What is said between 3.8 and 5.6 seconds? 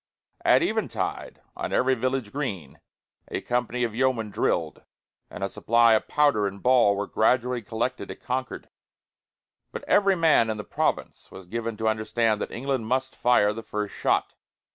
of yeomen drilled, and a